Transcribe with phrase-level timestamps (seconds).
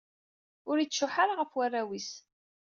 [0.69, 2.11] Ur ittcuḥḥu ara ɣef warraw-is.